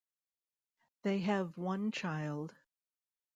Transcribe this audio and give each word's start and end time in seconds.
They 1.03 1.19
have 1.19 1.55
one 1.59 1.91
child. 1.91 2.55